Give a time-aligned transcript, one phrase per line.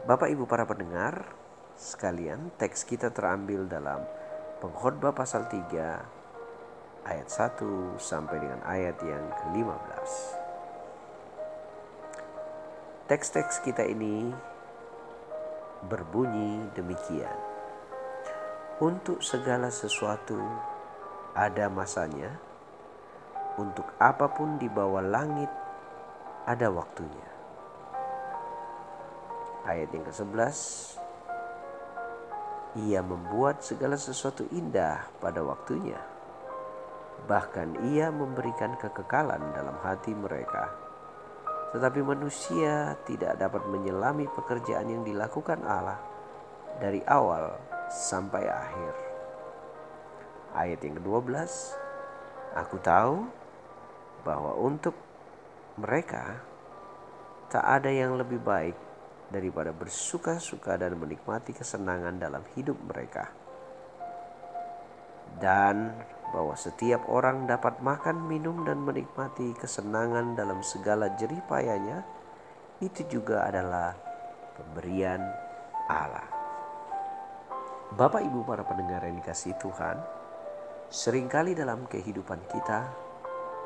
[0.00, 1.28] Bapak Ibu para pendengar
[1.76, 4.00] sekalian, teks kita terambil dalam
[4.64, 10.10] Pengkhotbah pasal 3 ayat 1 sampai dengan ayat yang ke-15.
[13.12, 14.32] Teks-teks kita ini
[15.84, 17.36] berbunyi demikian.
[18.80, 20.40] Untuk segala sesuatu
[21.36, 22.40] ada masanya,
[23.60, 25.52] untuk apa pun di bawah langit
[26.48, 27.29] ada waktunya
[29.60, 30.56] Ayat yang ke-11
[32.80, 36.00] Ia membuat segala sesuatu indah pada waktunya.
[37.28, 40.72] Bahkan ia memberikan kekekalan dalam hati mereka.
[41.76, 46.00] Tetapi manusia tidak dapat menyelami pekerjaan yang dilakukan Allah
[46.80, 47.52] Dari awal
[47.92, 48.94] sampai akhir.
[50.56, 51.36] Ayat yang ke-12
[52.64, 53.28] Aku tahu
[54.24, 54.96] bahwa untuk
[55.76, 56.40] mereka
[57.52, 58.89] tak ada yang lebih baik
[59.30, 63.30] daripada bersuka-suka dan menikmati kesenangan dalam hidup mereka.
[65.38, 65.94] Dan
[66.30, 72.02] bahwa setiap orang dapat makan, minum, dan menikmati kesenangan dalam segala jeripayanya,
[72.82, 73.94] itu juga adalah
[74.54, 75.22] pemberian
[75.90, 76.26] Allah.
[77.90, 79.98] Bapak Ibu para pendengar yang dikasih Tuhan,
[80.86, 82.86] sering kali dalam kehidupan kita,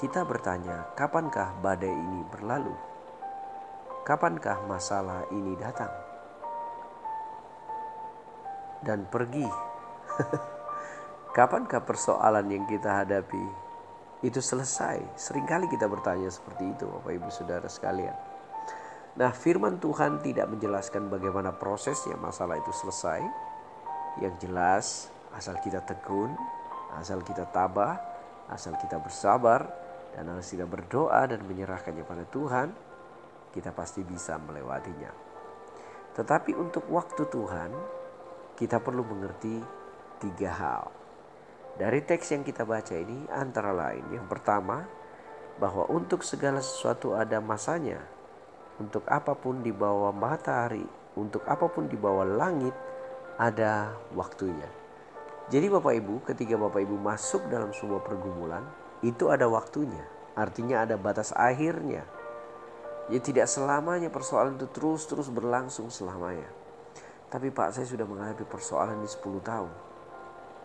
[0.00, 2.95] kita bertanya, kapankah badai ini berlalu?
[4.06, 5.90] Kapankah masalah ini datang
[8.86, 9.42] dan pergi?
[11.36, 13.42] Kapankah persoalan yang kita hadapi
[14.22, 15.02] itu selesai?
[15.18, 18.14] Seringkali kita bertanya seperti itu, Bapak Ibu Saudara sekalian.
[19.18, 23.26] Nah, firman Tuhan tidak menjelaskan bagaimana prosesnya masalah itu selesai.
[24.22, 24.86] Yang jelas,
[25.34, 26.30] asal kita tekun,
[26.94, 27.98] asal kita tabah,
[28.54, 29.66] asal kita bersabar,
[30.14, 32.85] dan asal kita berdoa dan menyerahkannya pada Tuhan,
[33.56, 35.08] kita pasti bisa melewatinya.
[36.12, 37.72] Tetapi untuk waktu Tuhan,
[38.52, 39.56] kita perlu mengerti
[40.20, 40.84] tiga hal.
[41.76, 44.84] Dari teks yang kita baca ini antara lain yang pertama
[45.56, 48.00] bahwa untuk segala sesuatu ada masanya.
[48.76, 50.84] Untuk apa pun di bawah matahari,
[51.16, 52.76] untuk apa pun di bawah langit
[53.40, 54.68] ada waktunya.
[55.48, 58.64] Jadi Bapak Ibu, ketika Bapak Ibu masuk dalam sebuah pergumulan,
[59.00, 60.04] itu ada waktunya.
[60.36, 62.04] Artinya ada batas akhirnya.
[63.06, 66.50] Ya tidak selamanya persoalan itu terus-terus berlangsung selamanya.
[67.30, 69.70] Tapi Pak saya sudah menghadapi persoalan di 10 tahun.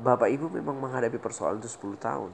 [0.00, 2.32] Bapak Ibu memang menghadapi persoalan itu 10 tahun.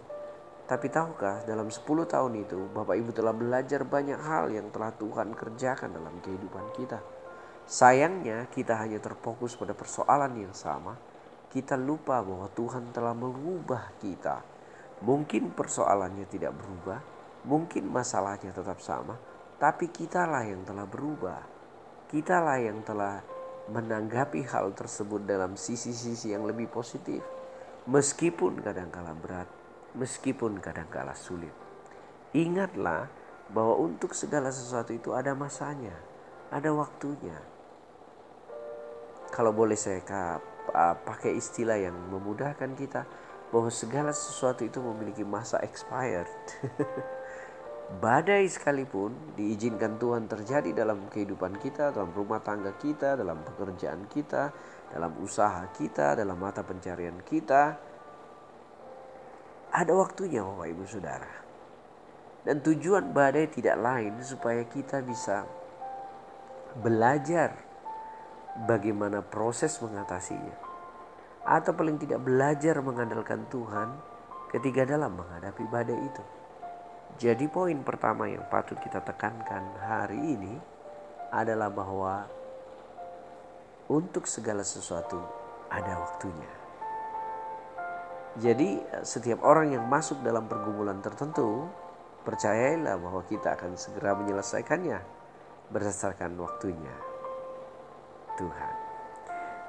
[0.71, 5.35] Tapi tahukah dalam 10 tahun itu Bapak Ibu telah belajar banyak hal yang telah Tuhan
[5.35, 7.03] kerjakan dalam kehidupan kita.
[7.67, 10.95] Sayangnya kita hanya terfokus pada persoalan yang sama.
[11.51, 14.45] Kita lupa bahwa Tuhan telah mengubah kita.
[15.03, 17.01] Mungkin persoalannya tidak berubah,
[17.49, 19.17] mungkin masalahnya tetap sama,
[19.59, 21.43] tapi kitalah yang telah berubah.
[22.09, 23.21] Kitalah yang telah
[23.69, 27.21] menanggapi hal tersebut dalam sisi-sisi yang lebih positif.
[27.91, 29.51] Meskipun kadangkala berat,
[29.99, 31.53] meskipun kadangkala sulit.
[32.33, 33.11] Ingatlah
[33.51, 35.97] bahwa untuk segala sesuatu itu ada masanya,
[36.55, 37.37] ada waktunya.
[39.35, 40.01] Kalau boleh saya
[41.05, 43.05] pakai istilah yang memudahkan kita
[43.49, 46.29] bahwa segala sesuatu itu memiliki masa expired.
[47.97, 54.53] badai sekalipun diizinkan Tuhan terjadi dalam kehidupan kita, dalam rumah tangga kita, dalam pekerjaan kita,
[54.93, 57.81] dalam usaha kita, dalam mata pencarian kita.
[59.72, 61.32] Ada waktunya Bapak Ibu Saudara.
[62.44, 65.44] Dan tujuan badai tidak lain supaya kita bisa
[66.81, 67.56] belajar
[68.69, 70.56] bagaimana proses mengatasinya.
[71.44, 73.96] Atau paling tidak belajar mengandalkan Tuhan
[74.52, 76.25] ketika dalam menghadapi badai itu.
[77.16, 80.55] Jadi poin pertama yang patut kita tekankan hari ini
[81.32, 82.28] adalah bahwa
[83.88, 85.16] untuk segala sesuatu
[85.72, 86.52] ada waktunya.
[88.38, 91.66] Jadi setiap orang yang masuk dalam pergumulan tertentu
[92.22, 95.00] percayailah bahwa kita akan segera menyelesaikannya
[95.72, 96.94] berdasarkan waktunya
[98.37, 98.75] Tuhan.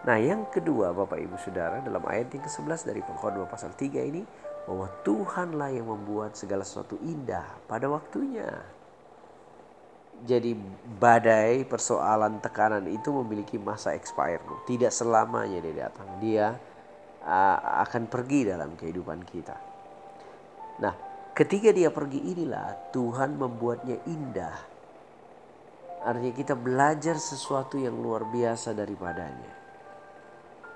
[0.06, 4.24] Nah yang kedua Bapak Ibu Saudara dalam ayat yang ke-11 dari pengkhotbah pasal 3 ini
[4.69, 8.54] bahwa Tuhanlah yang membuat segala sesuatu indah pada waktunya.
[10.19, 10.51] jadi
[11.00, 14.44] badai persoalan tekanan itu memiliki masa expire.
[14.68, 16.10] Tidak selamanya dia datang.
[16.19, 16.54] Dia
[17.88, 19.56] akan pergi dalam kehidupan kita.
[20.83, 20.94] Nah,
[21.31, 24.57] ketika dia pergi inilah Tuhan membuatnya indah.
[26.00, 29.59] Artinya kita belajar sesuatu yang luar biasa daripadanya.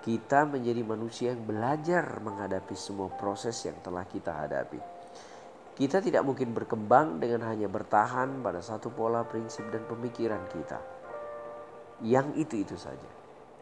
[0.04, 4.76] Kita menjadi manusia yang belajar menghadapi semua proses yang telah kita hadapi.
[5.74, 10.80] Kita tidak mungkin berkembang dengan hanya bertahan pada satu pola prinsip dan pemikiran kita.
[12.04, 13.10] Yang itu-itu saja.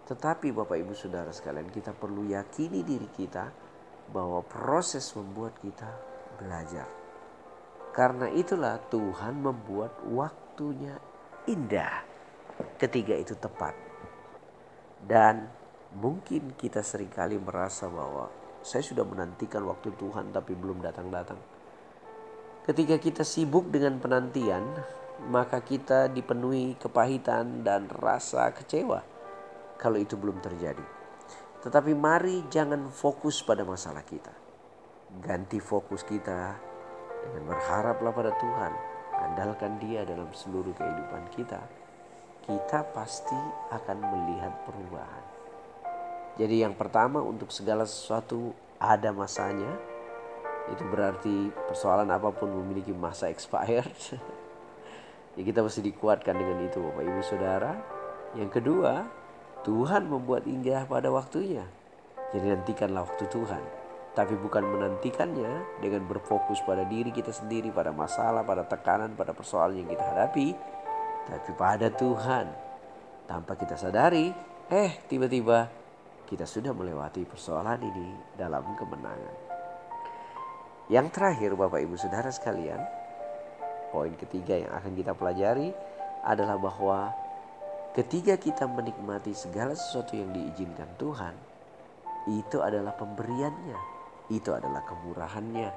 [0.10, 3.46] Tetapi Bapak Ibu Saudara sekalian kita perlu yakini diri kita
[4.10, 5.88] bahwa proses membuat kita
[6.42, 6.90] belajar.
[7.94, 10.98] Karena itulah Tuhan membuat waktunya
[11.46, 12.02] indah
[12.82, 13.78] ketika itu tepat.
[15.06, 15.61] Dan
[15.92, 18.32] Mungkin kita sering kali merasa bahwa
[18.64, 21.36] saya sudah menantikan waktu Tuhan tapi belum datang-datang.
[22.64, 24.64] Ketika kita sibuk dengan penantian,
[25.28, 29.04] maka kita dipenuhi kepahitan dan rasa kecewa
[29.82, 30.86] kalau itu belum terjadi.
[31.62, 34.34] Tetapi mari jangan fokus pada masalah kita.
[35.20, 36.56] Ganti fokus kita
[37.26, 38.74] dengan berharaplah pada Tuhan.
[39.22, 41.62] Andalkan dia dalam seluruh kehidupan kita.
[42.42, 43.38] Kita pasti
[43.70, 45.41] akan melihat perubahan.
[46.40, 49.76] Jadi yang pertama untuk segala sesuatu ada masanya.
[50.72, 53.92] Itu berarti persoalan apa pun memiliki masa expired.
[55.36, 57.74] ya kita mesti dikuatkan dengan itu Bapak Ibu Saudara.
[58.40, 59.04] Yang kedua,
[59.68, 61.68] Tuhan membuat indah pada waktunya.
[62.32, 63.64] Jadi nantikanlah waktu Tuhan.
[64.12, 69.84] Tapi bukan menantikannya dengan berfokus pada diri kita sendiri, pada masalah, pada tekanan, pada persoalan
[69.84, 70.56] yang kita hadapi.
[71.28, 72.48] Tapi pada Tuhan.
[73.28, 74.32] Tanpa kita sadari,
[74.68, 75.81] eh tiba-tiba
[76.32, 79.36] kita sudah melewati persoalan ini dalam kemenangan.
[80.88, 82.80] Yang terakhir Bapak Ibu Saudara sekalian,
[83.92, 85.76] poin ketiga yang akan kita pelajari
[86.24, 87.12] adalah bahwa
[87.92, 91.36] ketika kita menikmati segala sesuatu yang diizinkan Tuhan,
[92.32, 93.80] itu adalah pemberiannya,
[94.32, 95.70] itu adalah kemurahannya,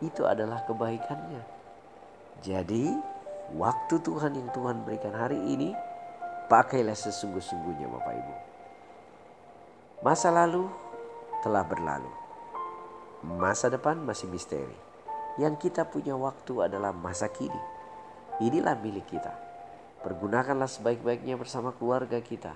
[0.00, 1.42] itu adalah kebaikannya.
[2.40, 2.96] Jadi,
[3.60, 5.76] waktu Tuhan yang Tuhan berikan hari ini,
[6.48, 8.34] pakailah sesungguh-sungguhnya Bapak Ibu.
[9.98, 10.70] Masa lalu
[11.42, 12.06] telah berlalu.
[13.26, 14.78] Masa depan masih misteri.
[15.42, 17.58] Yang kita punya waktu adalah masa kini.
[18.38, 19.34] Inilah milik kita.
[20.06, 22.54] Pergunakanlah sebaik-baiknya bersama keluarga kita,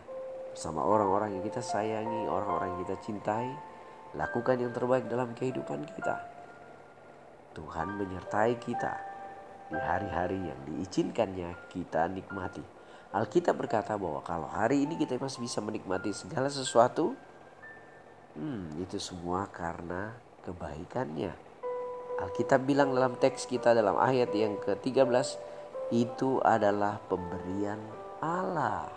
[0.54, 3.50] bersama orang-orang yang kita sayangi, orang-orang yang kita cintai.
[4.14, 6.22] Lakukan yang terbaik dalam kehidupan kita.
[7.58, 8.94] Tuhan menyertai kita
[9.66, 12.62] di hari-hari yang diizinkannya kita nikmati.
[13.10, 17.18] Alkitab berkata bahwa kalau hari ini kita masih bisa menikmati segala sesuatu,
[18.32, 20.16] Hmm, itu semua karena
[20.48, 21.32] kebaikannya.
[22.22, 25.28] Alkitab bilang dalam teks kita dalam ayat yang ke-13
[25.92, 27.80] itu adalah pemberian
[28.24, 28.88] Allah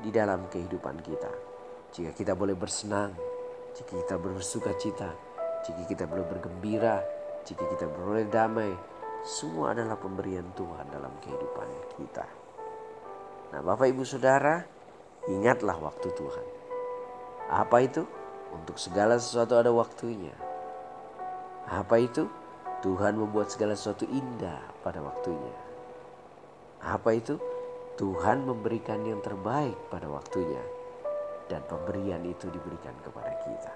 [0.00, 1.32] di dalam kehidupan kita.
[1.92, 3.12] Jika kita boleh bersenang,
[3.76, 5.12] jika kita bersuka cita,
[5.68, 7.04] jika kita boleh bergembira,
[7.44, 8.72] jika kita boleh damai,
[9.26, 11.68] semua adalah pemberian Tuhan dalam kehidupan
[12.00, 12.26] kita.
[13.52, 14.62] Nah, Bapak Ibu Saudara,
[15.28, 16.46] ingatlah waktu Tuhan.
[17.48, 18.04] Apa itu?
[18.52, 20.32] Untuk segala sesuatu ada waktunya.
[21.68, 22.24] Apa itu?
[22.80, 25.56] Tuhan membuat segala sesuatu indah pada waktunya.
[26.80, 27.36] Apa itu?
[27.98, 30.62] Tuhan memberikan yang terbaik pada waktunya.
[31.50, 33.72] Dan pemberian itu diberikan kepada kita.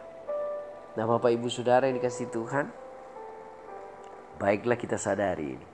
[0.97, 2.71] Nah Bapak Ibu Saudara yang dikasih Tuhan.
[4.39, 5.67] Baiklah kita sadari ini.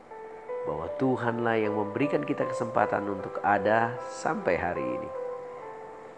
[0.65, 5.11] Bahwa Tuhanlah yang memberikan kita kesempatan untuk ada sampai hari ini.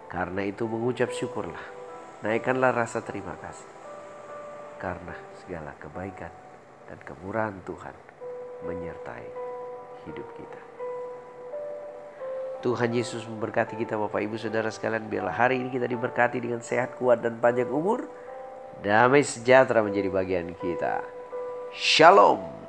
[0.06, 1.79] Karena itu mengucap syukurlah
[2.20, 3.72] Naikkanlah rasa terima kasih
[4.76, 6.28] karena segala kebaikan
[6.84, 7.96] dan kemurahan Tuhan
[8.68, 9.28] menyertai
[10.04, 10.60] hidup kita.
[12.60, 17.00] Tuhan Yesus memberkati kita Bapak Ibu Saudara sekalian biarlah hari ini kita diberkati dengan sehat
[17.00, 18.04] kuat dan panjang umur.
[18.84, 21.00] Damai sejahtera menjadi bagian kita.
[21.72, 22.59] Shalom.